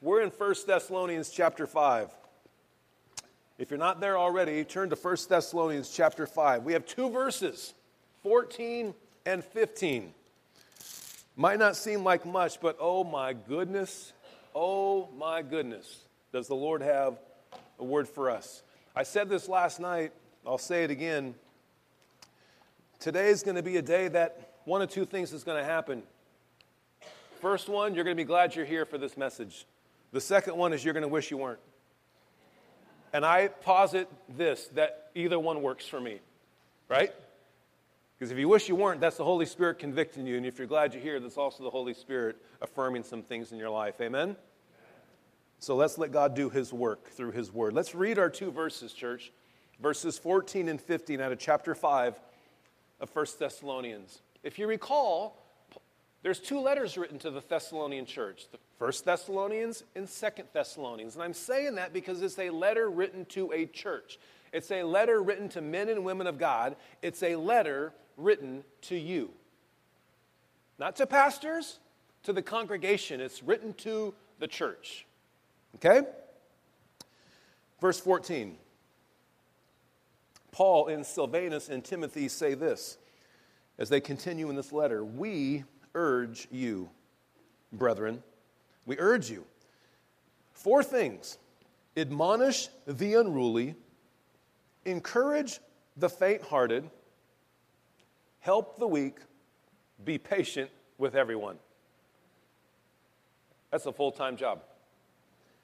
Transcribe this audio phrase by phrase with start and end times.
[0.00, 2.10] We're in 1 Thessalonians chapter 5.
[3.58, 6.64] If you're not there already, turn to 1 Thessalonians chapter 5.
[6.64, 7.74] We have two verses,
[8.22, 8.94] 14
[9.24, 10.12] and 15.
[11.36, 14.12] Might not seem like much, but oh my goodness,
[14.54, 16.00] oh my goodness,
[16.32, 17.18] does the Lord have
[17.78, 18.62] a word for us.
[18.94, 20.12] I said this last night,
[20.46, 21.34] I'll say it again.
[22.98, 25.64] Today is going to be a day that one of two things is going to
[25.64, 26.02] happen.
[27.42, 29.66] First one, you're going to be glad you're here for this message.
[30.12, 31.58] The second one is you're going to wish you weren't.
[33.12, 36.20] And I posit this that either one works for me,
[36.88, 37.12] right?
[38.16, 40.36] Because if you wish you weren't, that's the Holy Spirit convicting you.
[40.36, 43.58] And if you're glad you're here, that's also the Holy Spirit affirming some things in
[43.58, 44.00] your life.
[44.00, 44.36] Amen?
[45.58, 47.72] So let's let God do His work through His Word.
[47.72, 49.32] Let's read our two verses, church.
[49.80, 52.20] Verses 14 and 15 out of chapter 5
[53.00, 54.22] of 1 Thessalonians.
[54.44, 55.41] If you recall,
[56.22, 61.14] there's two letters written to the Thessalonian church the First Thessalonians and Second Thessalonians.
[61.14, 64.18] And I'm saying that because it's a letter written to a church.
[64.52, 66.76] It's a letter written to men and women of God.
[67.00, 69.30] It's a letter written to you.
[70.78, 71.78] Not to pastors,
[72.24, 73.20] to the congregation.
[73.20, 75.06] It's written to the church.
[75.76, 76.02] Okay?
[77.80, 78.56] Verse 14.
[80.52, 82.98] Paul and Silvanus and Timothy say this
[83.78, 86.90] as they continue in this letter We urge you,
[87.72, 88.22] brethren,
[88.86, 89.44] we urge you.
[90.52, 91.38] Four things
[91.96, 93.74] admonish the unruly,
[94.84, 95.60] encourage
[95.96, 96.88] the faint hearted,
[98.40, 99.18] help the weak,
[100.04, 101.56] be patient with everyone.
[103.70, 104.62] That's a full time job.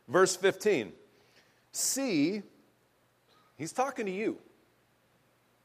[0.08, 0.92] Verse 15
[1.72, 2.42] See,
[3.56, 4.38] he's talking to you,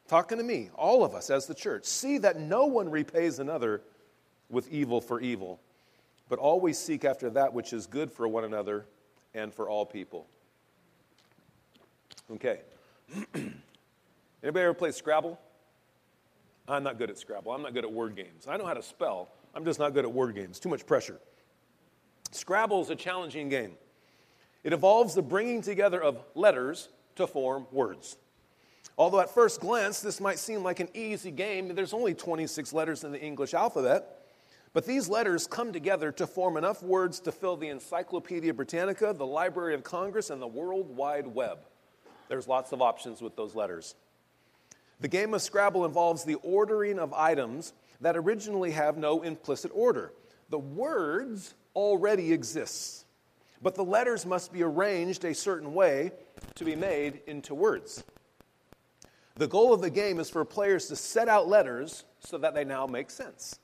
[0.08, 1.86] talking to me, all of us as the church.
[1.86, 3.82] See that no one repays another
[4.54, 5.60] with evil for evil,
[6.30, 8.86] but always seek after that which is good for one another
[9.34, 10.28] and for all people.
[12.32, 12.62] Okay.
[13.34, 15.40] Anybody ever play Scrabble?
[16.68, 17.52] I'm not good at Scrabble.
[17.52, 18.48] I'm not good at word games.
[18.48, 19.30] I know how to spell.
[19.54, 20.60] I'm just not good at word games.
[20.60, 21.20] Too much pressure.
[22.32, 23.74] Scrabble is a challenging game.
[24.64, 28.18] It involves the bringing together of letters to form words.
[28.98, 33.04] Although at first glance this might seem like an easy game, there's only 26 letters
[33.04, 34.23] in the English alphabet.
[34.74, 39.26] But these letters come together to form enough words to fill the Encyclopedia Britannica, the
[39.26, 41.60] Library of Congress, and the World Wide Web.
[42.28, 43.94] There's lots of options with those letters.
[45.00, 50.12] The game of Scrabble involves the ordering of items that originally have no implicit order.
[50.50, 53.06] The words already exist,
[53.62, 56.12] but the letters must be arranged a certain way
[56.56, 58.04] to be made into words.
[59.36, 62.64] The goal of the game is for players to set out letters so that they
[62.64, 63.60] now make sense.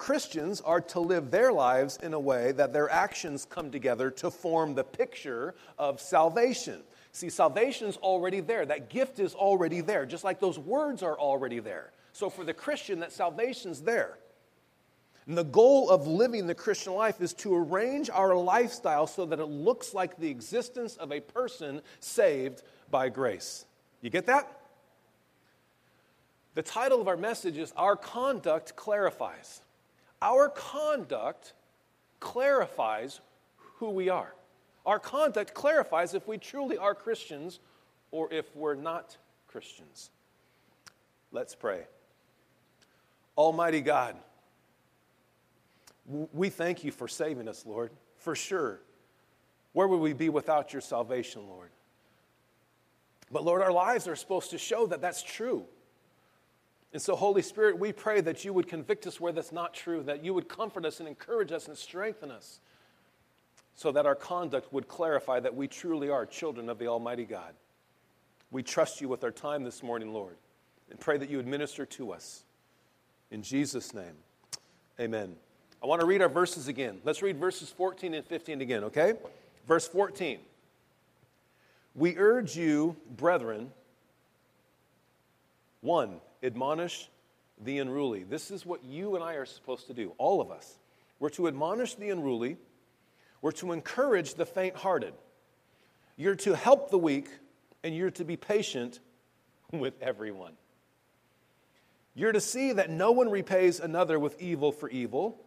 [0.00, 4.30] Christians are to live their lives in a way that their actions come together to
[4.30, 6.80] form the picture of salvation.
[7.12, 8.64] See, salvation's already there.
[8.64, 11.92] That gift is already there, just like those words are already there.
[12.14, 14.16] So for the Christian, that salvation's there.
[15.26, 19.38] And the goal of living the Christian life is to arrange our lifestyle so that
[19.38, 23.66] it looks like the existence of a person saved by grace.
[24.00, 24.60] You get that?
[26.54, 29.60] The title of our message is Our Conduct Clarifies.
[30.22, 31.54] Our conduct
[32.18, 33.20] clarifies
[33.56, 34.34] who we are.
[34.84, 37.60] Our conduct clarifies if we truly are Christians
[38.10, 39.16] or if we're not
[39.48, 40.10] Christians.
[41.32, 41.84] Let's pray.
[43.36, 44.16] Almighty God,
[46.32, 48.80] we thank you for saving us, Lord, for sure.
[49.72, 51.70] Where would we be without your salvation, Lord?
[53.30, 55.64] But Lord, our lives are supposed to show that that's true.
[56.92, 60.02] And so, Holy Spirit, we pray that you would convict us where that's not true,
[60.02, 62.60] that you would comfort us and encourage us and strengthen us,
[63.76, 67.54] so that our conduct would clarify that we truly are children of the Almighty God.
[68.50, 70.36] We trust you with our time this morning, Lord,
[70.90, 72.42] and pray that you would minister to us.
[73.30, 74.16] In Jesus' name,
[74.98, 75.36] amen.
[75.82, 77.00] I want to read our verses again.
[77.04, 79.14] Let's read verses 14 and 15 again, okay?
[79.68, 80.40] Verse 14.
[81.94, 83.70] We urge you, brethren,
[85.80, 87.08] one, admonish
[87.62, 88.24] the unruly.
[88.24, 90.78] This is what you and I are supposed to do, all of us.
[91.18, 92.56] We're to admonish the unruly,
[93.42, 95.14] we're to encourage the faint hearted,
[96.16, 97.28] you're to help the weak,
[97.82, 99.00] and you're to be patient
[99.72, 100.52] with everyone.
[102.14, 105.40] You're to see that no one repays another with evil for evil,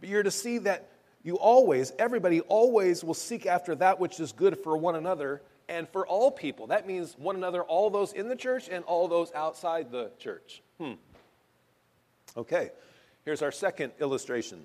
[0.00, 0.88] but you're to see that
[1.22, 5.88] you always, everybody always will seek after that which is good for one another and
[5.88, 6.68] for all people.
[6.68, 10.62] That means one another, all those in the church and all those outside the church.
[10.78, 10.94] Hmm.
[12.36, 12.70] Okay,
[13.24, 14.64] here's our second illustration.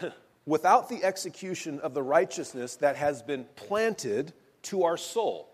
[0.46, 4.32] without the execution of the righteousness that has been planted
[4.62, 5.48] to our soul.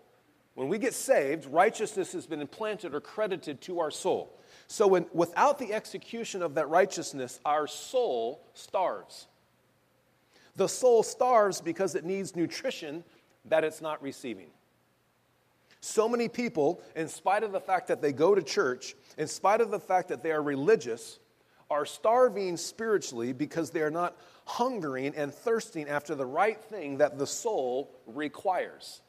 [0.55, 4.35] When we get saved, righteousness has been implanted or credited to our soul.
[4.67, 9.27] So, when, without the execution of that righteousness, our soul starves.
[10.55, 13.03] The soul starves because it needs nutrition
[13.49, 14.47] that it's not receiving.
[15.81, 19.61] So many people, in spite of the fact that they go to church, in spite
[19.61, 21.19] of the fact that they are religious,
[21.69, 27.17] are starving spiritually because they are not hungering and thirsting after the right thing that
[27.17, 29.01] the soul requires.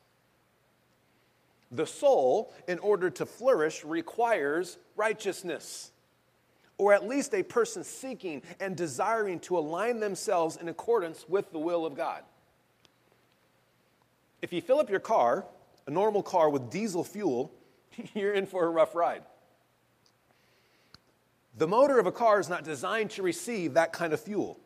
[1.73, 5.93] The soul, in order to flourish, requires righteousness,
[6.79, 11.59] or at least a person seeking and desiring to align themselves in accordance with the
[11.59, 12.23] will of God.
[14.43, 15.47] If you fill up your car,
[15.87, 17.53] a normal car with diesel fuel,
[18.15, 19.23] you're in for a rough ride.
[21.57, 24.59] The motor of a car is not designed to receive that kind of fuel.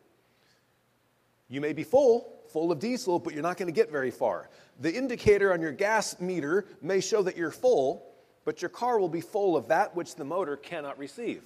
[1.49, 4.49] You may be full, full of diesel, but you're not going to get very far.
[4.79, 8.05] The indicator on your gas meter may show that you're full,
[8.45, 11.43] but your car will be full of that which the motor cannot receive.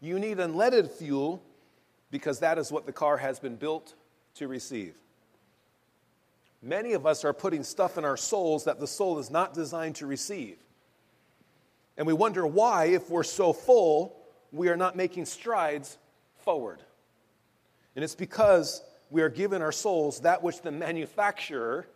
[0.00, 1.42] You need unleaded fuel
[2.10, 3.94] because that is what the car has been built
[4.34, 4.94] to receive.
[6.62, 9.96] Many of us are putting stuff in our souls that the soul is not designed
[9.96, 10.56] to receive.
[11.96, 14.16] And we wonder why, if we're so full,
[14.52, 15.98] we are not making strides
[16.38, 16.80] forward.
[17.94, 21.86] And it's because we are giving our souls that which the manufacturer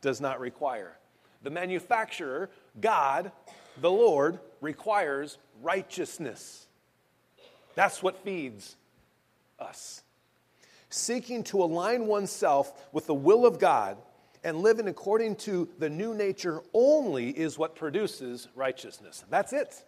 [0.00, 0.96] does not require.
[1.42, 2.50] The manufacturer,
[2.80, 3.32] God,
[3.80, 6.66] the Lord, requires righteousness.
[7.74, 8.76] That's what feeds
[9.58, 10.03] us.
[10.96, 13.96] Seeking to align oneself with the will of God
[14.44, 19.24] and living according to the new nature only is what produces righteousness.
[19.28, 19.82] That's it.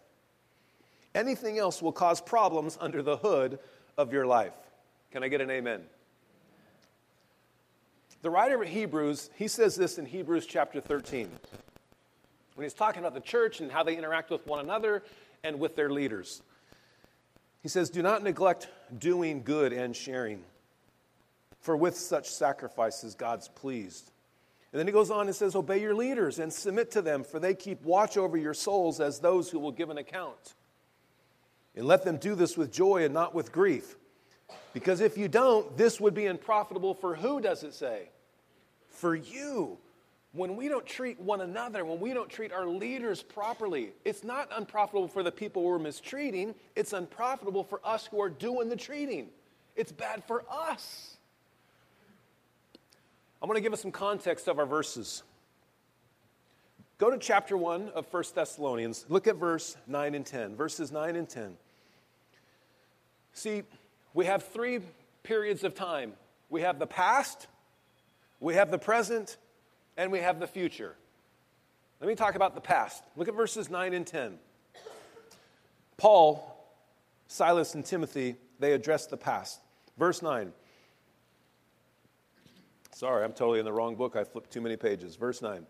[1.15, 3.59] Anything else will cause problems under the hood
[3.97, 4.51] of your life.
[5.11, 5.83] Can I get an amen?
[8.21, 11.31] The writer of Hebrews, he says this in Hebrews chapter 13.
[12.55, 15.03] When he's talking about the church and how they interact with one another
[15.41, 16.41] and with their leaders.
[17.63, 18.67] He says, Do not neglect
[18.99, 20.43] doing good and sharing,
[21.67, 24.09] for with such sacrifices God's pleased.
[24.71, 27.41] And then he goes on and says, Obey your leaders and submit to them, for
[27.41, 30.55] they keep watch over your souls as those who will give an account.
[31.75, 33.97] And let them do this with joy and not with grief
[34.71, 38.11] because if you don't, this would be unprofitable for who, does it say?
[38.87, 39.77] For you.
[40.31, 44.47] When we don't treat one another, when we don't treat our leaders properly, it's not
[44.55, 49.27] unprofitable for the people we're mistreating, it's unprofitable for us who are doing the treating.
[49.75, 51.16] It's bad for us.
[53.41, 55.23] I'm going to give us some context of our verses.
[56.97, 59.05] Go to chapter 1 of 1 Thessalonians.
[59.09, 60.55] Look at verse 9 and 10.
[60.55, 61.55] Verses 9 and 10.
[63.33, 63.63] See,
[64.15, 64.79] we have three
[65.23, 66.13] periods of time
[66.49, 67.47] we have the past,
[68.39, 69.37] we have the present,
[69.97, 70.95] and we have the future.
[71.99, 73.03] Let me talk about the past.
[73.15, 74.37] Look at verses 9 and 10.
[75.97, 76.55] Paul,
[77.27, 79.59] Silas, and Timothy, they address the past.
[79.97, 80.53] Verse 9.
[82.97, 84.15] Sorry, I'm totally in the wrong book.
[84.15, 85.17] I flipped too many pages.
[85.17, 85.67] Verse 9.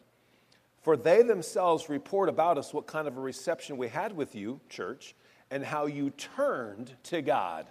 [0.81, 4.62] For they themselves report about us what kind of a reception we had with you,
[4.69, 5.13] church,
[5.51, 7.67] and how you turned to God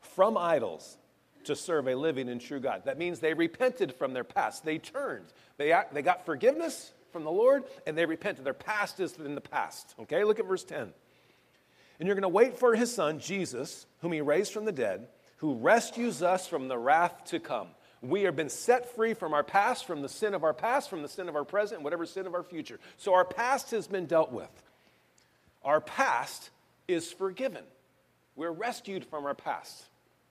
[0.00, 0.96] from idols
[1.42, 2.82] to serve a living and true God.
[2.84, 4.64] That means they repented from their past.
[4.64, 5.32] They turned.
[5.56, 8.44] They, they got forgiveness from the Lord and they repented.
[8.44, 9.96] Their past is in the past.
[10.02, 10.92] Okay, look at verse 10.
[11.98, 15.08] And you're going to wait for his son, Jesus, whom he raised from the dead,
[15.38, 17.70] who rescues us from the wrath to come.
[18.02, 21.02] We have been set free from our past, from the sin of our past, from
[21.02, 22.80] the sin of our present, whatever sin of our future.
[22.96, 24.50] So our past has been dealt with.
[25.62, 26.50] Our past
[26.88, 27.64] is forgiven.
[28.36, 29.84] We're rescued from our past.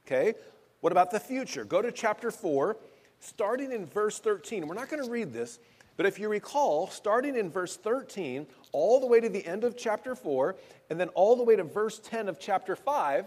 [0.08, 0.34] Okay?
[0.82, 1.64] What about the future?
[1.64, 2.76] Go to chapter 4,
[3.20, 4.68] starting in verse 13.
[4.68, 5.60] We're not going to read this,
[5.96, 9.78] but if you recall, starting in verse 13, all the way to the end of
[9.78, 10.56] chapter 4,
[10.90, 13.26] and then all the way to verse 10 of chapter 5,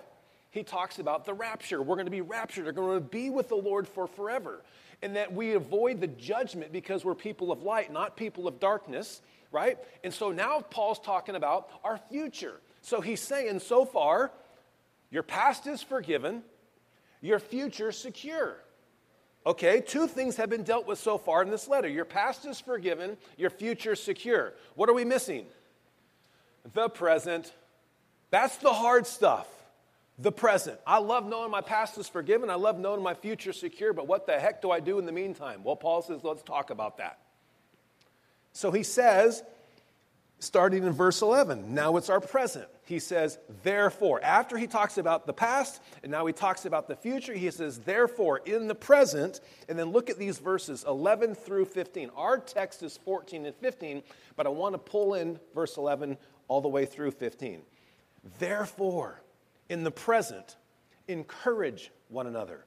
[0.52, 1.82] he talks about the rapture.
[1.82, 2.66] We're going to be raptured.
[2.66, 4.62] We're going to be with the Lord for forever.
[5.00, 9.23] And that we avoid the judgment because we're people of light, not people of darkness,
[9.50, 9.78] right?
[10.04, 12.61] And so now Paul's talking about our future.
[12.82, 14.30] So he's saying, so far,
[15.11, 16.42] your past is forgiven,
[17.23, 18.59] your future secure.
[19.47, 21.88] Okay, two things have been dealt with so far in this letter.
[21.88, 24.52] Your past is forgiven, your future secure.
[24.75, 25.47] What are we missing?
[26.75, 27.50] The present.
[28.30, 29.49] That's the hard stuff.
[30.19, 30.78] The present.
[30.87, 32.50] I love knowing my past is forgiven.
[32.50, 35.07] I love knowing my future is secure, but what the heck do I do in
[35.07, 35.64] the meantime?
[35.64, 37.19] Well, Paul says, let's talk about that.
[38.52, 39.42] So he says,
[40.38, 41.73] starting in verse 11.
[41.73, 42.66] Now it's our present.
[42.85, 44.23] He says, therefore.
[44.23, 47.78] After he talks about the past, and now he talks about the future, he says,
[47.78, 49.40] therefore, in the present.
[49.69, 52.11] And then look at these verses 11 through 15.
[52.16, 54.02] Our text is 14 and 15,
[54.37, 57.62] but I want to pull in verse 11 all the way through 15.
[58.38, 59.22] Therefore,
[59.69, 60.57] in the present,
[61.09, 62.64] encourage one another,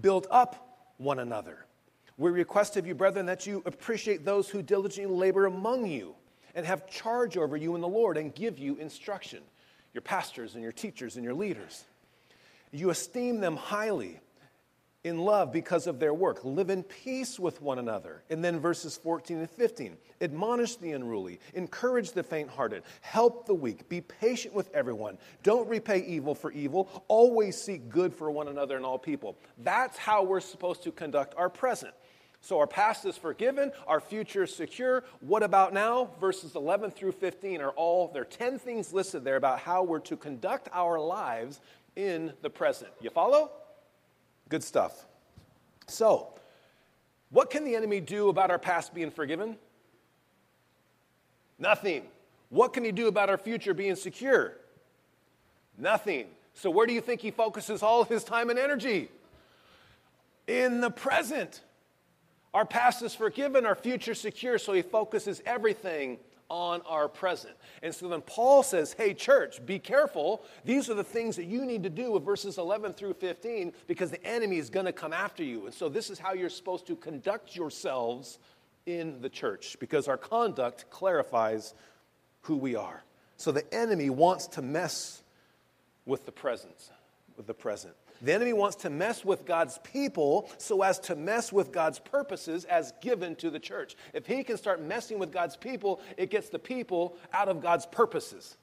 [0.00, 1.66] build up one another.
[2.18, 6.14] We request of you, brethren, that you appreciate those who diligently labor among you
[6.54, 9.40] and have charge over you in the Lord and give you instruction.
[9.94, 11.84] Your pastors and your teachers and your leaders.
[12.72, 14.20] You esteem them highly
[15.04, 16.44] in love because of their work.
[16.44, 18.22] Live in peace with one another.
[18.28, 23.54] And then verses 14 and 15 admonish the unruly, encourage the faint hearted, help the
[23.54, 25.16] weak, be patient with everyone.
[25.42, 29.36] Don't repay evil for evil, always seek good for one another and all people.
[29.58, 31.94] That's how we're supposed to conduct our present.
[32.42, 35.04] So our past is forgiven, our future is secure.
[35.20, 36.10] What about now?
[36.20, 39.98] Verses 11 through 15 are all, there are 10 things listed there about how we're
[40.00, 41.60] to conduct our lives
[41.96, 42.90] in the present.
[43.00, 43.50] You follow?
[44.50, 45.06] Good stuff.
[45.86, 46.28] So,
[47.30, 49.56] what can the enemy do about our past being forgiven?
[51.58, 52.02] Nothing.
[52.48, 54.56] What can he do about our future being secure?
[55.78, 56.26] Nothing.
[56.54, 59.08] So, where do you think he focuses all of his time and energy?
[60.46, 61.62] In the present.
[62.52, 66.18] Our past is forgiven, our future secure, so he focuses everything
[66.50, 67.54] on our present.
[67.82, 70.44] And so then Paul says, Hey, church, be careful.
[70.64, 74.10] These are the things that you need to do with verses 11 through 15 because
[74.10, 75.66] the enemy is going to come after you.
[75.66, 78.38] And so this is how you're supposed to conduct yourselves
[78.84, 81.74] in the church because our conduct clarifies
[82.42, 83.02] who we are.
[83.36, 85.22] So the enemy wants to mess
[86.04, 86.90] with the present,
[87.36, 87.94] with the present.
[88.22, 92.64] The enemy wants to mess with God's people so as to mess with God's purposes
[92.64, 93.96] as given to the church.
[94.12, 97.86] If he can start messing with God's people, it gets the people out of God's
[97.86, 98.56] purposes.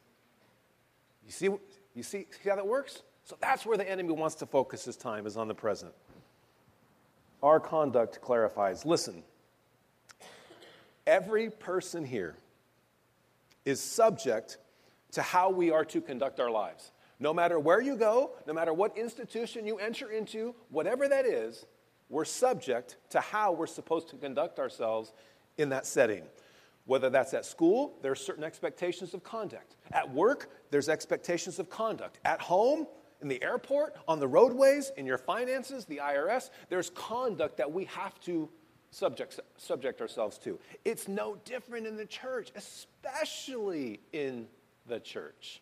[1.26, 1.50] You see,
[1.96, 3.02] you see, see how that works?
[3.26, 5.94] So that's where the enemy wants to focus his time, is on the present.
[7.44, 8.86] Our conduct clarifies.
[8.86, 9.24] Listen,
[11.06, 12.36] every person here
[13.66, 14.58] is subject
[15.12, 16.92] to how we are to conduct our lives.
[17.20, 21.66] No matter where you go, no matter what institution you enter into, whatever that is,
[22.10, 25.14] we're subject to how we're supposed to conduct ourselves
[25.58, 26.24] in that setting.
[26.86, 29.76] Whether that's at school, there are certain expectations of conduct.
[29.92, 32.20] At work, there's expectations of conduct.
[32.24, 32.88] At home,
[33.22, 37.86] in the airport, on the roadways, in your finances, the IRS, there's conduct that we
[37.86, 38.48] have to
[38.92, 40.60] subject, subject ourselves to.
[40.86, 44.48] It's no different in the church, especially in
[44.86, 45.62] the church.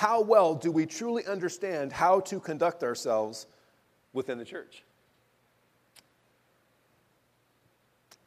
[0.00, 3.46] How well do we truly understand how to conduct ourselves
[4.14, 4.82] within the church?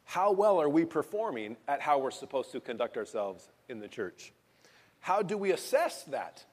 [0.04, 4.32] How well are we performing at how we're supposed to conduct ourselves in the church?
[5.00, 6.44] How do we assess that?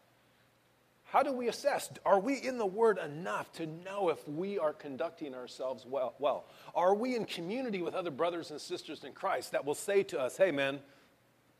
[1.04, 1.88] How do we assess?
[2.04, 6.16] Are we in the Word enough to know if we are conducting ourselves well?
[6.18, 6.46] well?
[6.74, 10.20] Are we in community with other brothers and sisters in Christ that will say to
[10.20, 10.80] us, hey, man,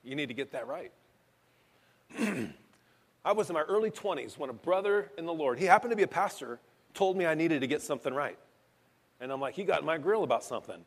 [0.04, 0.92] you need to get that right?
[3.24, 5.96] I was in my early 20s when a brother in the Lord, he happened to
[5.96, 6.60] be a pastor,
[6.94, 8.38] told me I needed to get something right.
[9.20, 10.84] And I'm like, he got my grill about something.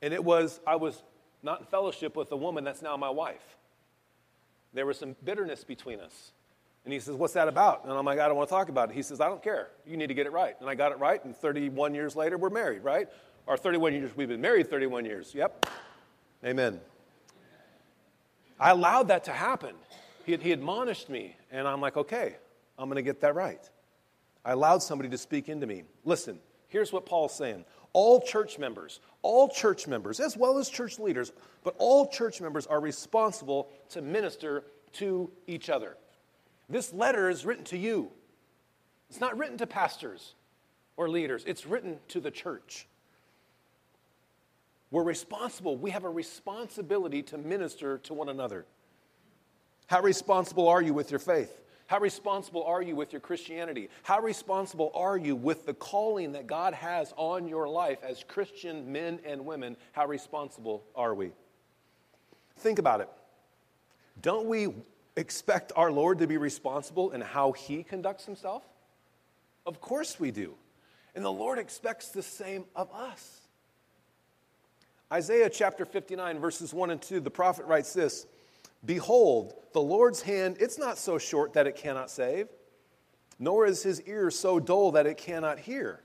[0.00, 1.02] And it was, I was
[1.42, 3.56] not in fellowship with a woman that's now my wife.
[4.72, 6.32] There was some bitterness between us.
[6.84, 7.84] And he says, What's that about?
[7.84, 8.94] And I'm like, I don't want to talk about it.
[8.94, 9.68] He says, I don't care.
[9.86, 10.54] You need to get it right.
[10.60, 11.24] And I got it right.
[11.24, 13.08] And 31 years later, we're married, right?
[13.46, 15.34] Or 31 years, we've been married 31 years.
[15.34, 15.66] Yep.
[16.44, 16.80] Amen.
[18.60, 19.74] I allowed that to happen.
[20.24, 22.36] He, he admonished me, and I'm like, okay,
[22.76, 23.70] I'm going to get that right.
[24.44, 25.84] I allowed somebody to speak into me.
[26.04, 27.64] Listen, here's what Paul's saying.
[27.92, 31.32] All church members, all church members, as well as church leaders,
[31.62, 35.96] but all church members are responsible to minister to each other.
[36.68, 38.10] This letter is written to you.
[39.08, 40.34] It's not written to pastors
[40.96, 42.88] or leaders, it's written to the church.
[44.90, 45.76] We're responsible.
[45.76, 48.66] We have a responsibility to minister to one another.
[49.86, 51.60] How responsible are you with your faith?
[51.86, 53.90] How responsible are you with your Christianity?
[54.02, 58.90] How responsible are you with the calling that God has on your life as Christian
[58.90, 59.76] men and women?
[59.92, 61.32] How responsible are we?
[62.58, 63.08] Think about it.
[64.22, 64.68] Don't we
[65.16, 68.62] expect our Lord to be responsible in how he conducts himself?
[69.66, 70.54] Of course we do.
[71.14, 73.40] And the Lord expects the same of us.
[75.12, 78.26] Isaiah chapter 59, verses 1 and 2, the prophet writes this
[78.84, 82.48] Behold, the Lord's hand, it's not so short that it cannot save,
[83.38, 86.00] nor is his ear so dull that it cannot hear.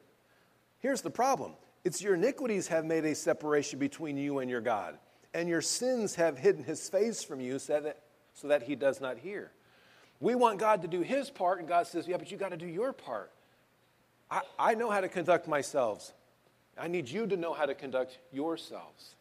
[0.80, 4.98] Here's the problem it's your iniquities have made a separation between you and your God,
[5.34, 8.02] and your sins have hidden his face from you so that,
[8.34, 9.52] so that he does not hear.
[10.20, 12.58] We want God to do his part, and God says, Yeah, but you got to
[12.58, 13.32] do your part.
[14.30, 16.14] I, I know how to conduct myself.
[16.78, 19.16] I need you to know how to conduct yourselves.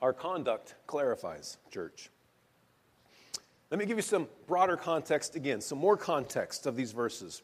[0.00, 2.10] Our conduct clarifies, church.
[3.70, 7.42] Let me give you some broader context again, some more context of these verses.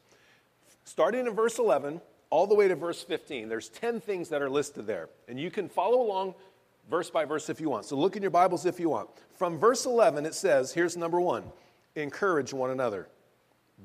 [0.84, 4.48] Starting in verse 11, all the way to verse 15, there's 10 things that are
[4.48, 5.08] listed there.
[5.28, 6.34] And you can follow along
[6.88, 7.84] verse by verse if you want.
[7.84, 9.10] So look in your Bibles if you want.
[9.36, 11.44] From verse 11, it says, here's number one
[11.96, 13.08] encourage one another.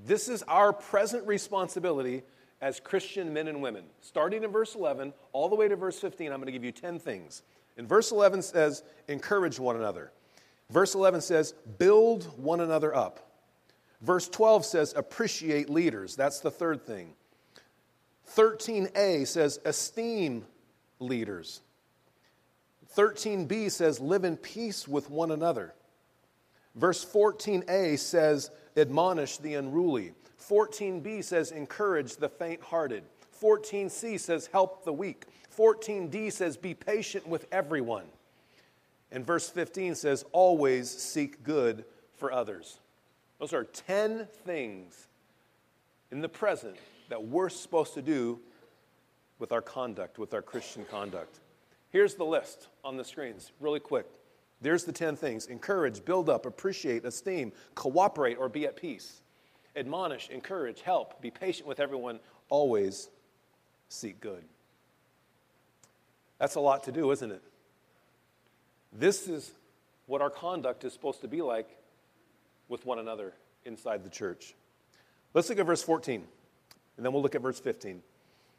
[0.06, 2.24] This is our present responsibility
[2.62, 3.84] as Christian men and women.
[4.02, 6.72] Starting in verse 11, all the way to verse 15, I'm going to give you
[6.72, 7.44] 10 things.
[7.79, 10.12] And verse 11 says, encourage one another.
[10.69, 13.31] Verse 11 says, build one another up.
[14.01, 16.17] Verse 12 says, appreciate leaders.
[16.17, 17.13] That's the third thing.
[18.36, 20.45] 13a says, esteem
[21.00, 21.62] leaders.
[22.98, 25.74] 13b says, live in peace with one another.
[26.75, 30.12] Verse 14a says, admonish the unruly.
[30.50, 33.03] 14b says, encourage the faint hearted.
[33.41, 35.25] 14c says, help the weak.
[35.58, 38.05] 14d says, be patient with everyone.
[39.12, 41.86] And verse 15 says, always seek good
[42.17, 42.79] for others.
[43.39, 45.08] Those are 10 things
[46.12, 46.75] in the present
[47.10, 48.39] that we're supposed to do
[49.39, 51.39] with our conduct, with our Christian conduct.
[51.91, 54.05] Here's the list on the screens, really quick.
[54.62, 59.22] There's the 10 things encourage, build up, appreciate, esteem, cooperate, or be at peace.
[59.75, 62.19] Admonish, encourage, help, be patient with everyone,
[62.50, 63.10] always
[63.89, 64.43] seek good.
[66.38, 67.41] That's a lot to do, isn't it?
[68.93, 69.51] This is
[70.08, 71.67] what our conduct is supposed to be like
[72.69, 73.34] with one another
[73.65, 74.55] inside the church.
[75.34, 76.24] Let's look at verse 14,
[76.98, 78.01] and then we'll look at verse 15.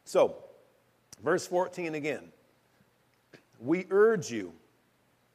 [0.05, 0.37] So,
[1.23, 2.29] verse 14 again.
[3.59, 4.53] We urge you,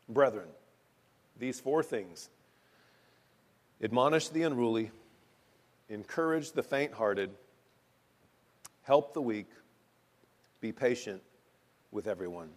[0.08, 0.48] brethren,
[1.38, 2.30] these four things
[3.84, 4.92] admonish the unruly,
[5.90, 7.30] encourage the faint hearted,
[8.84, 9.48] help the weak,
[10.66, 11.22] be patient
[11.92, 12.50] with everyone.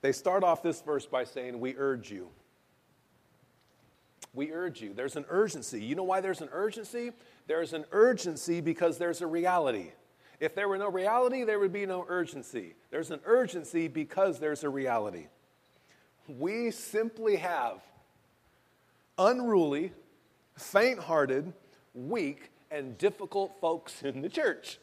[0.00, 2.30] They start off this verse by saying, We urge you.
[4.32, 4.92] We urge you.
[4.92, 5.80] There's an urgency.
[5.80, 7.12] You know why there's an urgency?
[7.46, 9.92] There's an urgency because there's a reality.
[10.40, 12.74] If there were no reality, there would be no urgency.
[12.90, 15.28] There's an urgency because there's a reality.
[16.26, 17.80] We simply have
[19.16, 19.92] unruly,
[20.56, 21.52] faint hearted,
[21.94, 24.80] weak, and difficult folks in the church.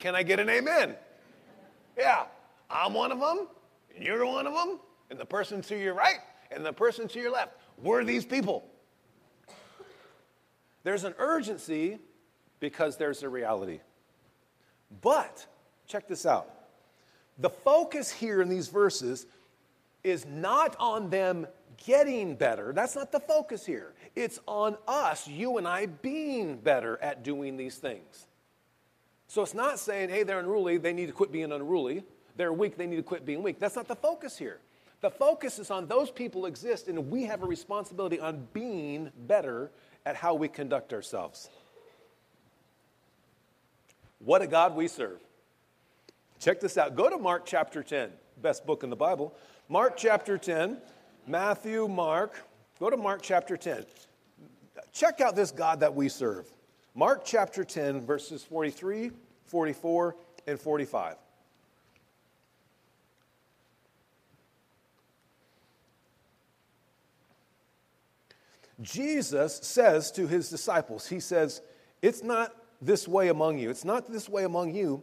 [0.00, 0.96] Can I get an amen?
[1.96, 2.24] Yeah,
[2.70, 3.46] I'm one of them.
[3.96, 7.30] You're one of them, and the person to your right, and the person to your
[7.30, 7.52] left.
[7.76, 8.64] We're these people.
[10.82, 11.98] There's an urgency
[12.60, 13.80] because there's a reality.
[15.02, 15.46] But,
[15.86, 16.48] check this out.
[17.38, 19.26] The focus here in these verses
[20.02, 22.72] is not on them getting better.
[22.72, 23.92] That's not the focus here.
[24.16, 28.26] It's on us, you and I, being better at doing these things.
[29.30, 32.04] So it's not saying, hey, they're unruly, they need to quit being unruly
[32.40, 33.58] they're weak, they need to quit being weak.
[33.58, 34.60] That's not the focus here.
[35.02, 39.70] The focus is on those people exist, and we have a responsibility on being better
[40.06, 41.50] at how we conduct ourselves.
[44.20, 45.20] What a God we serve.
[46.38, 46.96] Check this out.
[46.96, 49.34] Go to Mark chapter 10, best book in the Bible.
[49.68, 50.78] Mark chapter 10,
[51.26, 52.46] Matthew, Mark.
[52.78, 53.84] Go to Mark chapter 10.
[54.94, 56.50] Check out this God that we serve.
[56.94, 59.12] Mark chapter 10, verses 43,
[59.44, 61.16] 44, and 45.
[68.80, 71.60] Jesus says to his disciples, He says,
[72.02, 73.70] It's not this way among you.
[73.70, 75.02] It's not this way among you.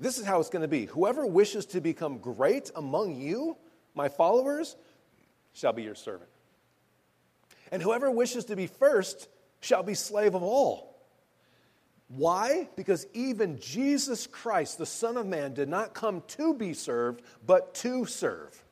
[0.00, 0.86] This is how it's going to be.
[0.86, 3.56] Whoever wishes to become great among you,
[3.94, 4.76] my followers,
[5.52, 6.30] shall be your servant.
[7.72, 9.28] And whoever wishes to be first
[9.60, 10.87] shall be slave of all.
[12.08, 12.68] Why?
[12.74, 17.74] Because even Jesus Christ, the Son of Man, did not come to be served, but
[17.76, 18.64] to serve.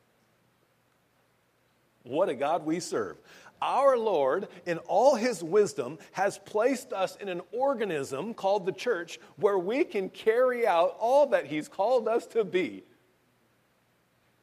[2.03, 3.19] What a God we serve.
[3.61, 9.19] Our Lord, in all his wisdom, has placed us in an organism called the church
[9.37, 12.85] where we can carry out all that he's called us to be.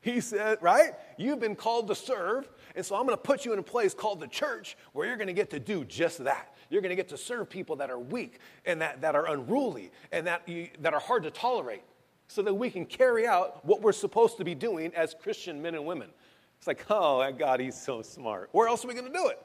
[0.02, 0.92] He said, right?
[1.18, 3.94] You've been called to serve, and so I'm going to put you in a place
[3.94, 6.53] called the church where you're going to get to do just that.
[6.69, 9.91] You're going to get to serve people that are weak and that, that are unruly
[10.12, 11.84] and that, you, that are hard to tolerate
[12.28, 15.76] so that we can carry out what we're supposed to be doing as Christian men
[15.76, 16.10] and women.
[16.58, 18.49] It's like, oh, my God, he's so smart.
[18.54, 19.39] Where else are we going to do it?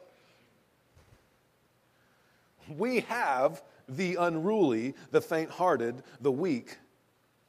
[2.76, 6.78] We have the unruly, the faint hearted, the weak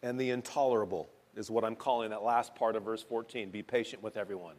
[0.02, 3.50] and the intolerable, is what I'm calling that last part of verse 14.
[3.50, 4.56] Be patient with everyone.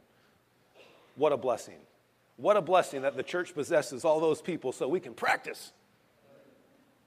[1.16, 1.78] What a blessing.
[2.40, 5.72] What a blessing that the church possesses all those people so we can practice.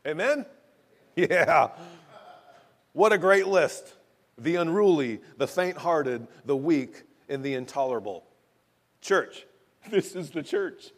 [0.06, 0.46] Amen?
[1.15, 1.69] Yeah.
[2.93, 3.96] What a great list.
[4.38, 8.24] The unruly, the faint hearted, the weak, and the intolerable.
[9.02, 9.46] Church,
[9.89, 10.91] this is the church.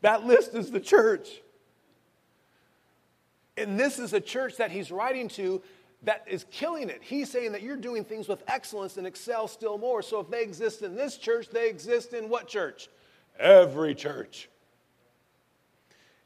[0.00, 1.28] That list is the church.
[3.56, 5.62] And this is a church that he's writing to
[6.02, 7.00] that is killing it.
[7.00, 10.02] He's saying that you're doing things with excellence and excel still more.
[10.02, 12.88] So if they exist in this church, they exist in what church?
[13.38, 14.48] Every church.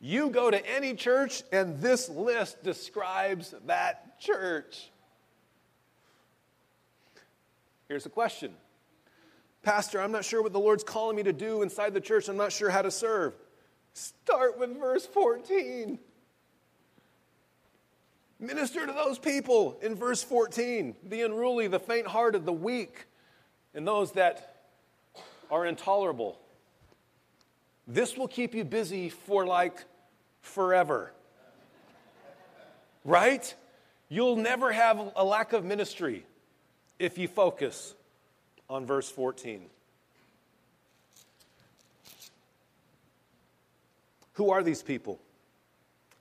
[0.01, 4.91] You go to any church, and this list describes that church.
[7.89, 8.55] Here's a question
[9.63, 12.29] Pastor, I'm not sure what the Lord's calling me to do inside the church.
[12.29, 13.35] I'm not sure how to serve.
[13.93, 15.99] Start with verse 14.
[18.39, 23.07] Minister to those people in verse 14 the unruly, the faint hearted, the weak,
[23.75, 24.65] and those that
[25.51, 26.39] are intolerable.
[27.87, 29.85] This will keep you busy for like
[30.41, 31.13] forever.
[33.05, 33.55] Right?
[34.09, 36.25] You'll never have a lack of ministry
[36.99, 37.95] if you focus
[38.69, 39.67] on verse 14.
[44.35, 45.21] Who are these people?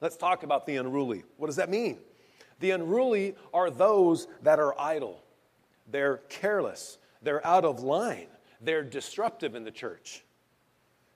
[0.02, 1.24] Let's talk about the unruly.
[1.38, 1.98] What does that mean?
[2.60, 5.22] The unruly are those that are idle.
[5.90, 6.98] They're careless.
[7.22, 8.28] They're out of line.
[8.62, 10.24] They're disruptive in the church.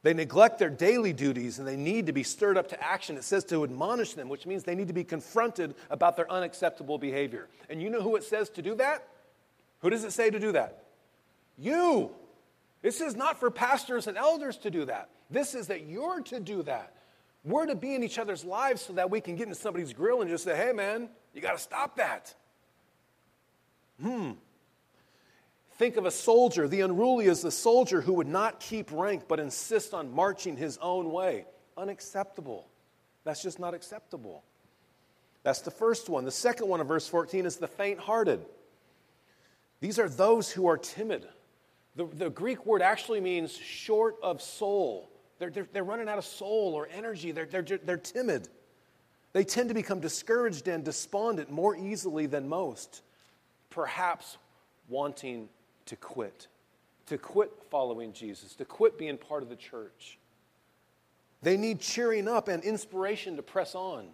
[0.04, 3.16] They neglect their daily duties and they need to be stirred up to action.
[3.16, 6.98] It says to admonish them, which means they need to be confronted about their unacceptable
[6.98, 7.48] behavior.
[7.70, 9.08] And you know who it says to do that?
[9.80, 10.84] Who does it say to do that?
[11.58, 12.12] You.
[12.82, 15.10] This is not for pastors and elders to do that.
[15.30, 16.94] This is that you're to do that.
[17.46, 20.22] We're to be in each other's lives so that we can get into somebody's grill
[20.22, 22.34] and just say, hey, man, you got to stop that.
[24.02, 24.32] Hmm.
[25.78, 26.68] Think of a soldier.
[26.68, 30.78] The unruly is the soldier who would not keep rank but insist on marching his
[30.78, 31.46] own way.
[31.78, 32.68] Unacceptable.
[33.24, 34.44] That's just not acceptable.
[35.44, 36.26] That's the first one.
[36.26, 38.46] The second one of verse 14 is the faint hearted.
[39.80, 41.28] These are those who are timid.
[41.96, 45.10] The, the Greek word actually means short of soul.
[45.40, 48.48] They're, they're, they're running out of soul or energy, they're, they're, they're timid.
[49.34, 53.02] They tend to become discouraged and despondent more easily than most,
[53.72, 54.38] perhaps
[54.88, 55.50] wanting
[55.86, 56.48] to quit,
[57.08, 60.18] to quit following Jesus, to quit being part of the church.
[61.42, 64.08] They need cheering up and inspiration to press on.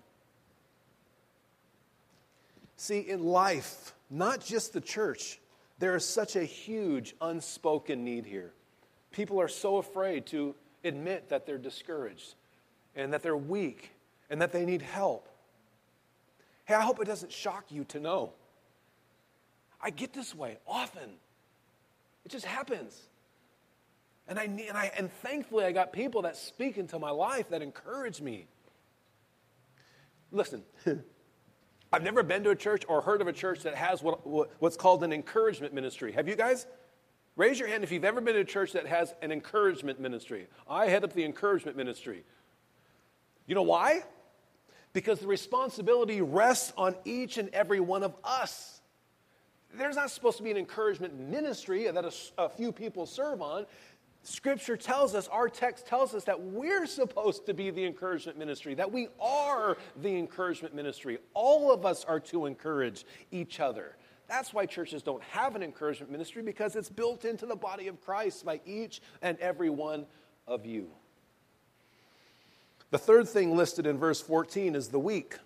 [2.76, 5.40] See, in life, not just the church,
[5.80, 8.52] there is such a huge unspoken need here.
[9.12, 12.36] People are so afraid to admit that they're discouraged
[12.96, 13.92] and that they're weak
[14.30, 15.28] and that they need help.
[16.66, 18.34] Hey, I hope it doesn't shock you to know.
[19.82, 21.10] I get this way often.
[22.30, 22.96] It just happens.
[24.28, 27.64] And, I, and, I, and thankfully, I got people that speak into my life that
[27.64, 28.46] encourage me.
[30.32, 30.62] Listen,
[31.92, 34.52] I've never been to a church or heard of a church that has what, what,
[34.60, 36.12] what's called an encouragement ministry.
[36.12, 36.68] Have you guys?
[37.36, 40.50] Raise your hand if you've ever been to a church that has an encouragement ministry.
[40.70, 42.26] I head up the encouragement ministry.
[43.48, 44.04] You know why?
[44.94, 48.79] because the responsibility rests on each and every one of us.
[49.74, 53.66] There's not supposed to be an encouragement ministry that a, a, few people serve on.
[54.24, 58.74] Scripture tells us, our text tells us that we're supposed to be the encouragement ministry,
[58.74, 61.20] that we are the encouragement ministry.
[61.34, 63.96] All of us are to encourage each other.
[64.28, 68.02] That's why churches don't have an encouragement ministry because it's built into the body of
[68.02, 70.06] Christ by each and every one
[70.48, 70.90] of you.
[72.92, 75.38] The third thing listed in verse 14 is the weak.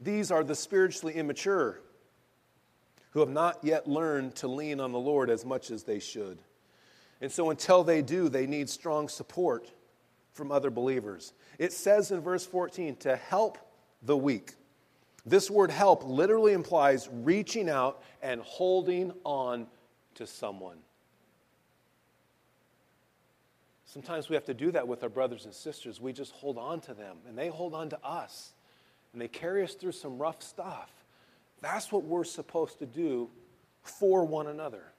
[0.00, 1.80] These are the spiritually immature
[3.10, 6.38] who have not yet learned to lean on the Lord as much as they should.
[7.20, 9.70] And so, until they do, they need strong support
[10.32, 11.34] from other believers.
[11.58, 13.58] It says in verse 14 to help
[14.02, 14.54] the weak.
[15.26, 19.66] This word help literally implies reaching out and holding on
[20.14, 20.78] to someone.
[23.84, 26.00] Sometimes we have to do that with our brothers and sisters.
[26.00, 28.52] We just hold on to them, and they hold on to us,
[29.12, 30.90] and they carry us through some rough stuff.
[31.60, 33.28] That's what we're supposed to do
[33.82, 34.92] for one another.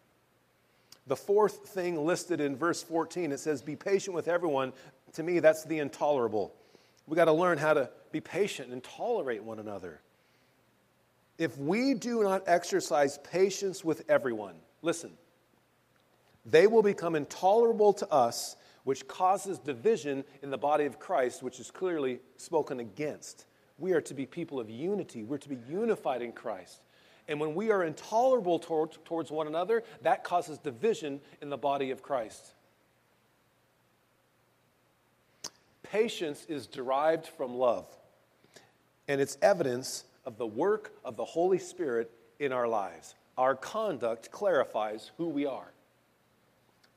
[1.07, 4.73] The fourth thing listed in verse 14, it says, Be patient with everyone.
[5.13, 6.53] To me, that's the intolerable.
[7.07, 10.01] We got to learn how to be patient and tolerate one another.
[11.37, 15.11] If we do not exercise patience with everyone, listen,
[16.45, 21.59] they will become intolerable to us which causes division in the body of Christ, which
[21.59, 23.45] is clearly spoken against.
[23.81, 26.81] We are to be people of unity, we're to be unified in Christ.
[27.27, 31.91] And when we are intolerable toward, towards one another, that causes division in the body
[31.91, 32.53] of Christ.
[35.83, 37.85] Patience is derived from love,
[39.07, 43.15] and it's evidence of the work of the Holy Spirit in our lives.
[43.37, 45.71] Our conduct clarifies who we are.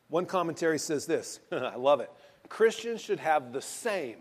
[0.09, 2.11] One commentary says this I love it.
[2.49, 4.19] Christians should have the same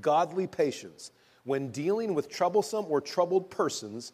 [0.00, 1.10] godly patience
[1.44, 4.12] when dealing with troublesome or troubled persons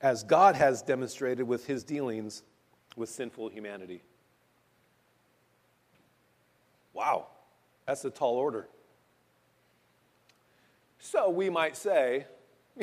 [0.00, 2.42] as God has demonstrated with his dealings
[2.96, 4.02] with sinful humanity.
[6.92, 7.28] Wow,
[7.86, 8.68] that's a tall order.
[10.98, 12.26] So we might say,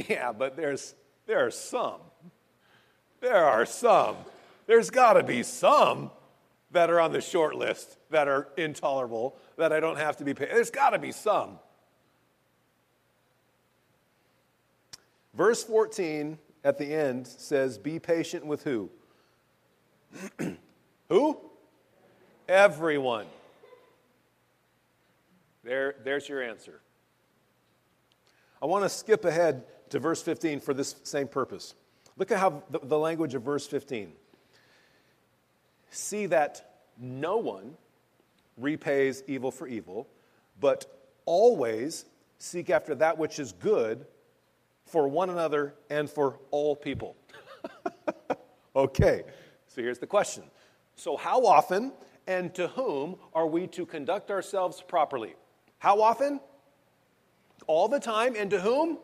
[0.08, 2.00] yeah, but there's, there are some.
[3.22, 4.16] There are some.
[4.66, 6.12] There's got to be some
[6.72, 10.34] that are on the short list that are intolerable, that I don't have to be
[10.34, 10.50] paid.
[10.50, 11.60] There's got to be some.
[15.40, 18.90] Verse 14 at the end says, Be patient with who?
[21.08, 21.38] who?
[22.50, 23.26] Everyone.
[25.64, 26.82] There, there's your answer.
[28.62, 31.74] I want to skip ahead to verse 15 for this same purpose.
[32.18, 34.12] Look at how the, the language of verse 15.
[35.90, 37.78] See that no one
[38.58, 40.06] repays evil for evil,
[40.60, 40.86] but
[41.24, 42.04] always
[42.40, 44.06] seek after that which is good
[44.90, 47.16] for one another and for all people.
[48.76, 49.24] okay,
[49.68, 50.44] so here's the question.
[50.96, 51.94] So, how often
[52.28, 55.36] and to whom are we to conduct ourselves properly?
[55.80, 56.40] How often?
[57.68, 58.36] All the time.
[58.38, 59.00] And to whom?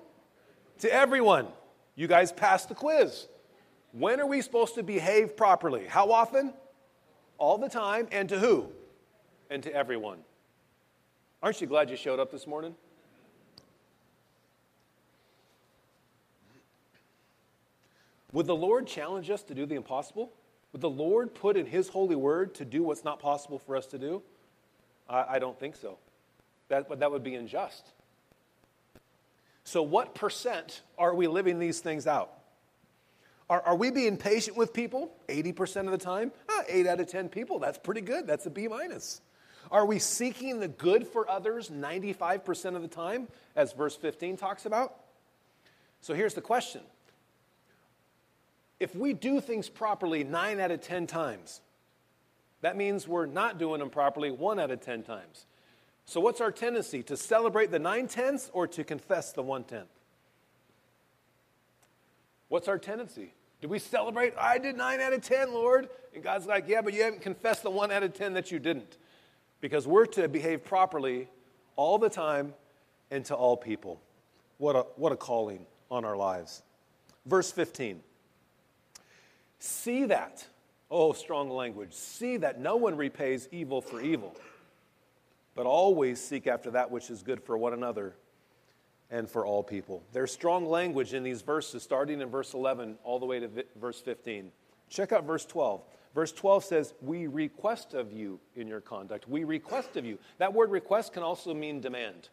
[0.80, 1.48] To everyone.
[1.95, 3.28] You guys passed the quiz.
[3.93, 5.86] When are we supposed to behave properly?
[5.88, 6.54] How often?
[7.38, 8.08] All the time.
[8.12, 8.67] And to who?
[9.50, 10.19] And to everyone.
[11.41, 12.76] Aren't you glad you showed up this morning?
[18.36, 20.30] Would the Lord challenge us to do the impossible?
[20.74, 23.86] Would the Lord put in His holy word to do what's not possible for us
[23.88, 24.21] to do?
[25.10, 25.98] I, I don't think so.
[26.67, 27.88] That, that would be unjust.
[29.63, 32.30] So, what percent are we living these things out?
[33.50, 36.34] Are, are we being patient with people 80% of the time?
[36.50, 38.28] Ah, 8 out of 10 people, that's pretty good.
[38.28, 39.21] That's a B minus.
[39.71, 44.65] Are we seeking the good for others 95% of the time, as verse 15 talks
[44.65, 44.93] about?
[46.02, 46.82] So here's the question
[48.79, 51.61] if we do things properly nine out of 10 times,
[52.61, 55.45] that means we're not doing them properly one out of 10 times.
[56.05, 57.01] So, what's our tendency?
[57.03, 59.89] To celebrate the nine tenths or to confess the one tenth?
[62.47, 63.33] What's our tendency?
[63.61, 65.89] Do we celebrate, I did nine out of 10, Lord?
[66.13, 68.59] And God's like, yeah, but you haven't confessed the one out of 10 that you
[68.59, 68.97] didn't.
[69.61, 71.27] Because we're to behave properly
[71.75, 72.53] all the time
[73.09, 73.99] and to all people.
[74.57, 76.61] What a, what a calling on our lives.
[77.25, 78.01] Verse 15.
[79.65, 80.45] See that,
[80.91, 84.36] oh, strong language, see that no one repays evil for evil,
[85.56, 88.13] but always seek after that which is good for one another
[89.10, 90.04] and for all people.
[90.13, 93.99] There's strong language in these verses, starting in verse 11 all the way to verse
[93.99, 94.51] 15.
[94.89, 95.82] Check out verse 12.
[96.13, 99.28] Verse 12 says, We request of you in your conduct.
[99.28, 100.19] We request of you.
[100.38, 102.30] That word request can also mean demand.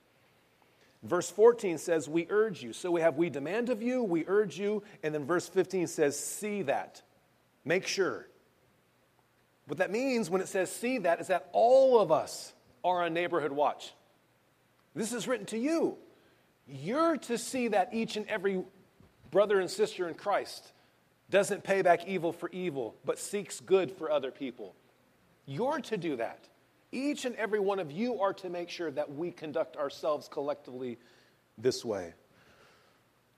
[1.02, 2.74] Verse 14 says, We urge you.
[2.74, 4.82] So we have, We demand of you, we urge you.
[5.02, 7.00] And then verse 15 says, See that.
[7.64, 8.28] Make sure.
[9.66, 12.52] What that means when it says see that is that all of us
[12.84, 13.92] are on neighborhood watch.
[14.94, 15.96] This is written to you.
[16.66, 18.62] You're to see that each and every
[19.30, 20.72] brother and sister in Christ
[21.30, 24.74] doesn't pay back evil for evil, but seeks good for other people.
[25.46, 26.48] You're to do that.
[26.92, 30.98] Each and every one of you are to make sure that we conduct ourselves collectively
[31.56, 32.12] this way.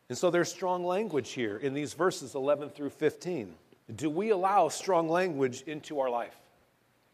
[0.09, 3.55] And so there's strong language here in these verses 11 through 15.
[3.93, 6.37] Do we allow strong language into our life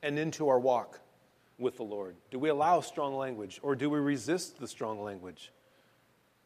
[0.03, 1.01] and into our walk
[1.59, 2.15] with the Lord?
[2.31, 5.53] Do we allow strong language or do we resist the strong language?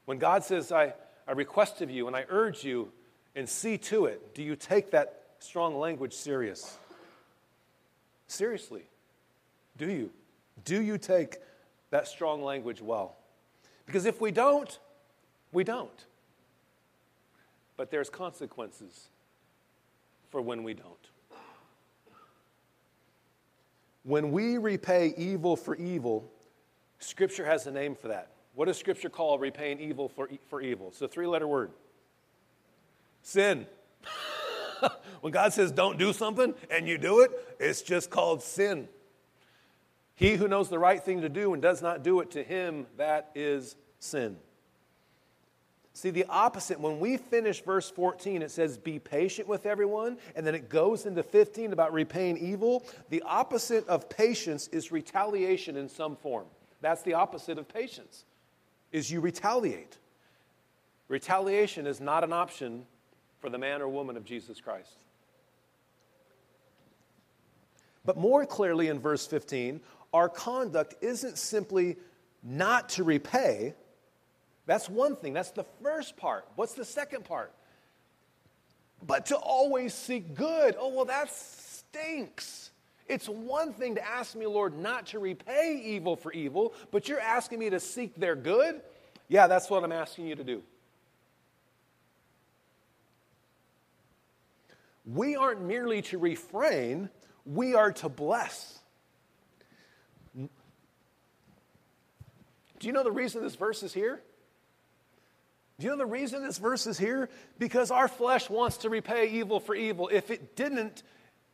[0.07, 0.95] When God says, I,
[1.27, 2.91] I request of you and I urge you
[3.37, 6.79] and see to it, do you take that strong language serious?
[8.27, 8.83] Seriously,
[9.77, 10.11] do you?
[10.65, 11.37] Do you take
[11.91, 13.17] that strong language well?
[13.87, 14.79] Because if we don't,
[15.53, 16.07] we don't.
[17.77, 19.09] But there's consequences
[20.35, 20.91] for when we don't.
[24.03, 26.29] When we repay evil for evil,
[26.99, 28.33] Scripture has a name for that.
[28.57, 30.89] What does Scripture call repaying evil for, for evil?
[30.89, 31.71] It's a three letter word
[33.23, 33.69] sin.
[35.21, 38.89] when God says don't do something and you do it, it's just called sin.
[40.17, 42.89] He who knows the right thing to do and does not do it, to him
[42.97, 44.39] that is sin.
[46.05, 50.47] See, the opposite, when we finish verse 14, it says, Be patient with everyone, and
[50.47, 52.85] then it goes into 15 about repaying evil.
[53.09, 56.45] The opposite of patience is retaliation in some form.
[56.83, 58.27] That's the opposite of patience,
[58.93, 59.97] is you retaliate.
[61.09, 62.85] Retaliation is not an option
[63.41, 64.99] for the man or woman of Jesus Christ.
[68.05, 69.81] But more clearly in verse 15,
[70.13, 71.97] our conduct isn't simply
[72.43, 73.73] not to repay.
[74.67, 75.33] That's one thing.
[75.33, 76.47] That's the first part.
[76.57, 77.53] What's the second part?
[79.07, 80.77] But to always seek good.
[80.79, 82.71] Oh, well, that stinks.
[83.07, 87.21] It's one thing to ask me, Lord, not to repay evil for evil, but you're
[87.21, 88.81] asking me to seek their good?
[89.29, 90.63] Yeah, that's what I'm asking you to do.
[95.05, 97.11] We aren't merely to refrain,
[97.45, 98.79] we are to bless.
[100.35, 100.49] Do
[102.89, 104.23] you know the reason this verse is here?
[105.79, 107.29] Do you know the reason this verse is here?
[107.59, 110.09] Because our flesh wants to repay evil for evil.
[110.13, 111.03] If it didn't,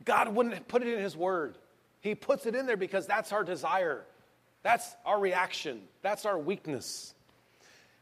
[0.05, 1.57] God wouldn't put it in His Word.
[2.01, 4.03] He puts it in there because that's our desire,
[4.63, 7.13] that's our reaction, that's our weakness.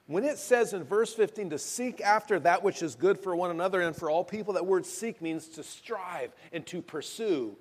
[0.08, 3.51] When it says in verse 15 to seek after that which is good for one
[3.51, 7.55] another and for all people, that word seek means to strive and to pursue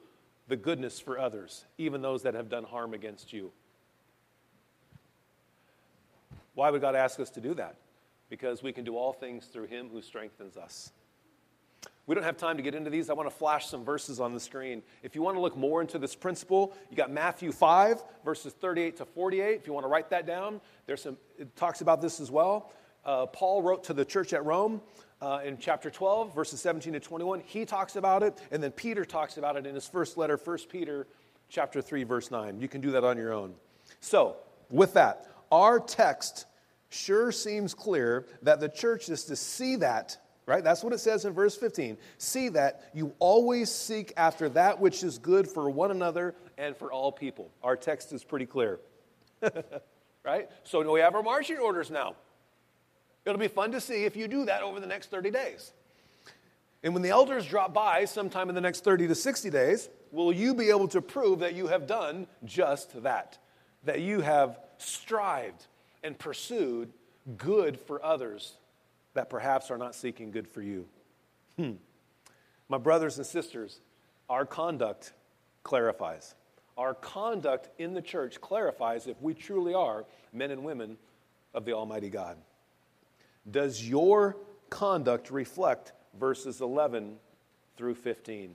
[0.49, 3.53] the goodness for others, even those that have done harm against you.
[6.55, 7.77] Why would God ask us to do that?
[8.29, 10.93] Because we can do all things through Him who strengthens us.
[12.09, 13.11] We don't have time to get into these.
[13.11, 14.83] I want to flash some verses on the screen.
[15.03, 18.97] If you want to look more into this principle, you got Matthew 5, verses 38
[18.97, 19.61] to 48.
[19.61, 22.73] If you want to write that down, there's some, it talks about this as well.
[23.05, 24.81] Uh, Paul wrote to the church at Rome
[25.21, 27.41] uh, in chapter 12, verses 17 to 21.
[27.41, 30.59] He talks about it, and then Peter talks about it in his first letter, 1
[30.71, 31.07] Peter
[31.51, 32.59] chapter 3, verse 9.
[32.59, 33.55] You can do that on your own.
[34.01, 34.37] So,
[34.71, 36.47] with that, our text
[36.89, 40.17] sure seems clear that the church is to see that
[40.49, 40.65] right?
[40.65, 41.99] That's what it says in verse 15.
[42.17, 46.91] See that you always seek after that which is good for one another and for
[46.91, 47.51] all people.
[47.63, 48.81] Our text is pretty clear,
[50.25, 50.49] right?
[50.65, 52.17] So we have our marching orders now.
[53.27, 55.73] It'll be fun to see if you do that over the next 30 days.
[56.83, 60.33] And when the elders drop by sometime in the next 30 to 60 days, will
[60.33, 63.37] you be able to prove that you have done just that?
[63.85, 65.67] That you have strived
[66.03, 66.93] and pursued
[67.37, 68.55] good for others
[69.15, 70.87] that perhaps are not seeking good for you.
[71.57, 71.73] Hmm.
[72.69, 73.81] My brothers and sisters,
[74.29, 75.13] our conduct
[75.63, 76.35] clarifies.
[76.77, 80.97] Our conduct in the church clarifies if we truly are men and women
[81.55, 82.37] of the Almighty God.
[83.51, 84.37] Does your
[84.71, 87.17] conduct reflect verses 11
[87.77, 88.55] through 15?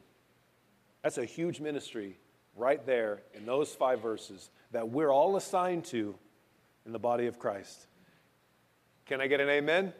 [1.01, 2.17] That's a huge ministry
[2.55, 6.15] right there in those five verses that we're all assigned to
[6.85, 7.87] in the body of Christ.
[9.05, 9.93] Can I get an amen?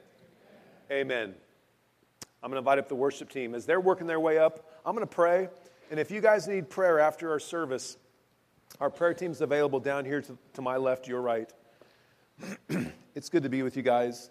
[0.92, 1.34] Amen.
[2.42, 3.56] I'm going to invite up the worship team.
[3.56, 5.48] As they're working their way up, I'm going to pray.
[5.90, 7.98] And if you guys need prayer after our service,
[8.82, 11.50] our prayer team's available down here to, to my left, your right.
[13.16, 14.30] it's good to be with you guys.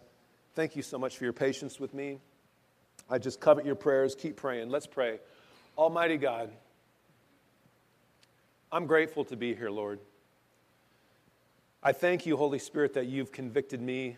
[0.55, 2.19] Thank you so much for your patience with me.
[3.09, 4.15] I just covet your prayers.
[4.15, 4.69] Keep praying.
[4.69, 5.19] Let's pray.
[5.79, 6.51] Almighty God,
[8.71, 10.01] I'm grateful to be here, Lord.
[11.85, 14.16] I thank you, Holy Spirit, that you've convicted me.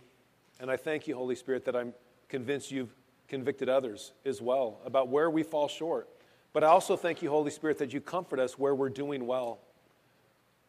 [0.60, 1.94] And I thank you, Holy Spirit, that I'm
[2.28, 2.94] convinced you've
[3.26, 6.08] convicted others as well about where we fall short.
[6.52, 9.60] But I also thank you, Holy Spirit, that you comfort us where we're doing well.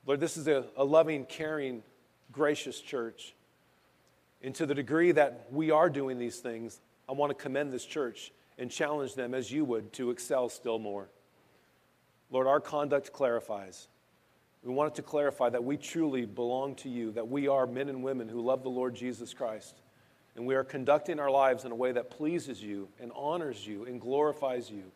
[0.05, 1.83] Lord, this is a, a loving, caring,
[2.31, 3.33] gracious church.
[4.41, 6.79] And to the degree that we are doing these things,
[7.09, 10.79] I want to commend this church and challenge them as you would to excel still
[10.79, 11.09] more.
[12.31, 13.87] Lord, our conduct clarifies.
[14.65, 18.03] We wanted to clarify that we truly belong to you, that we are men and
[18.03, 19.75] women who love the Lord Jesus Christ
[20.35, 23.85] and we are conducting our lives in a way that pleases you and honors you
[23.85, 24.91] and glorifies you.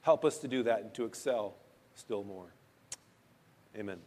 [0.00, 1.54] Help us to do that and to excel
[1.94, 2.52] still more.
[3.76, 3.98] Amen.